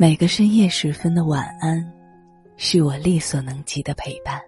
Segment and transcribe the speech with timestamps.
[0.00, 1.84] 每个深夜时分的晚安，
[2.56, 4.40] 是我力所能及的陪伴。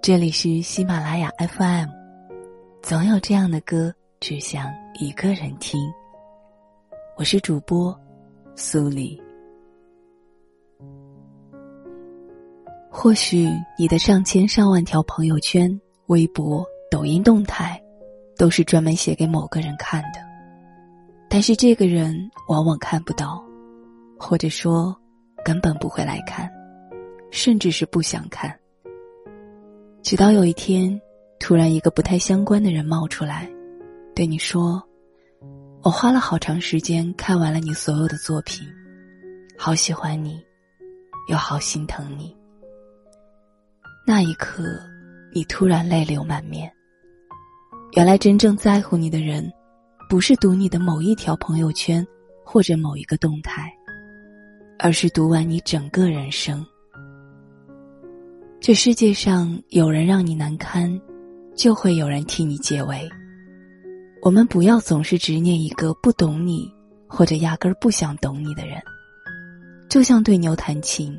[0.00, 1.86] 这里是喜马拉雅 FM，
[2.80, 5.78] 总有这样的歌，只想一个人听。
[7.18, 7.94] 我是主播
[8.56, 9.20] 苏黎。
[12.88, 17.78] 或许你的上千上万条朋友圈、微博、抖音动态，
[18.38, 20.20] 都是专门写给某个人看的，
[21.28, 22.16] 但是这个人
[22.48, 23.44] 往往看不到。
[24.20, 24.94] 或者说，
[25.42, 26.48] 根本不会来看，
[27.30, 28.54] 甚至是不想看。
[30.02, 31.00] 直到有一天，
[31.38, 33.50] 突然一个不太相关的人冒出来，
[34.14, 34.80] 对你说
[35.82, 38.68] ：“我花了好长时间看完了你所有的作品，
[39.56, 40.38] 好喜欢你，
[41.30, 42.36] 又好心疼你。”
[44.06, 44.62] 那一刻，
[45.32, 46.70] 你突然泪流满面。
[47.92, 49.50] 原来真正在乎你的人，
[50.10, 52.06] 不是读你的某一条朋友圈，
[52.44, 53.74] 或者某一个动态。
[54.82, 56.64] 而是读完你整个人生。
[58.60, 61.00] 这世界上有人让你难堪，
[61.54, 63.08] 就会有人替你解围。
[64.22, 66.70] 我们不要总是执念一个不懂你，
[67.06, 68.80] 或者压根儿不想懂你的人。
[69.88, 71.18] 就像对牛弹琴，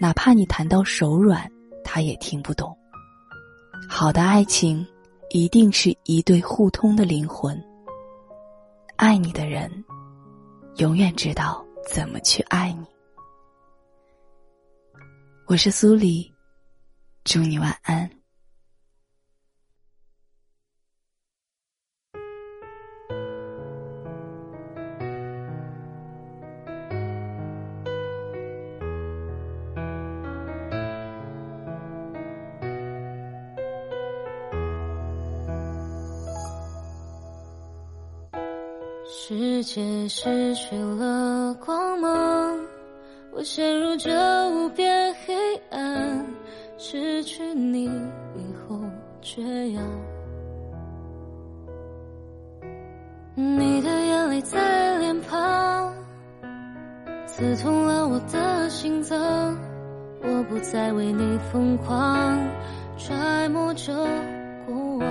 [0.00, 1.50] 哪怕你弹到手软，
[1.84, 2.76] 他也听不懂。
[3.88, 4.86] 好的爱情，
[5.30, 7.62] 一定是一对互通的灵魂。
[8.96, 9.70] 爱你的人，
[10.76, 12.86] 永远知道怎么去爱你。
[15.52, 16.32] 我是苏黎，
[17.24, 18.08] 祝你晚安。
[39.06, 42.58] 世界失去了光芒。
[43.34, 45.01] 我陷入这无边
[45.82, 46.24] 黑暗，
[46.78, 48.78] 失去你以后
[49.20, 49.82] 缺氧。
[53.34, 55.92] 你的眼泪在脸庞，
[57.26, 59.18] 刺痛了我的心脏。
[60.22, 62.38] 我不再为你疯狂，
[62.96, 63.92] 揣摩着
[64.64, 65.08] 过往。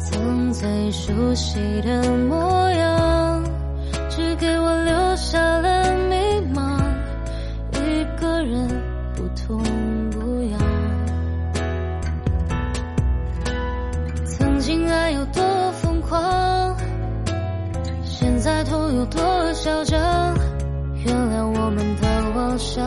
[0.00, 2.87] 曾最熟悉的模样。
[14.68, 15.42] 曾经爱有多
[15.80, 16.76] 疯狂，
[18.04, 19.98] 现在痛有多嚣张。
[21.06, 22.86] 原谅我们的妄想，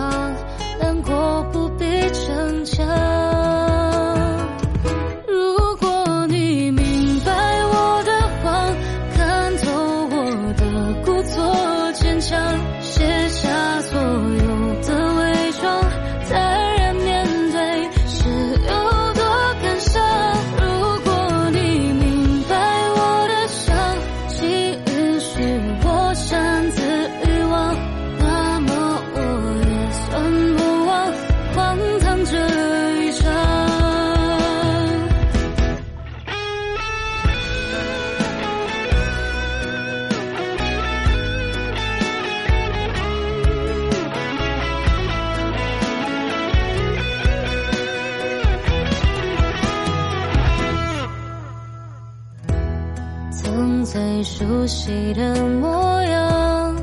[54.33, 56.75] 熟悉的模样，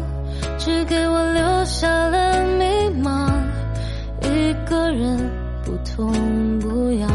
[0.59, 2.65] 只给我留下了迷
[3.03, 3.33] 茫。
[4.23, 5.19] 一个人
[5.65, 6.13] 不痛
[6.61, 7.11] 不痒。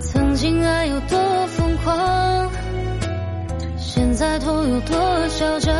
[0.00, 2.50] 曾经爱有多疯狂，
[3.78, 5.72] 现在痛有多嚣张。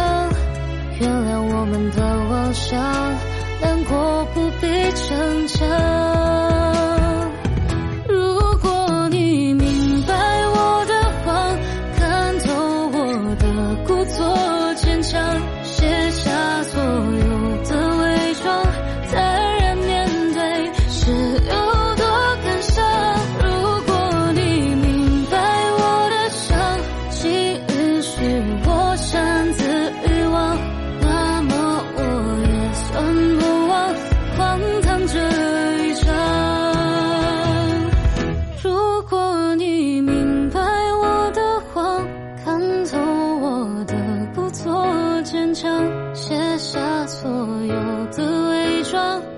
[1.00, 2.81] 原谅我们的妄想，
[3.60, 5.93] 难过不必逞强。
[45.54, 49.34] 卸下所有的伪装。